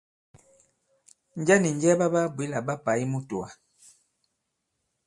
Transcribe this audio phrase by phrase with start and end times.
[1.39, 3.47] Njɛ nì njɛ ɓa ɓaa-bwě là ɓa pà i mutōwà?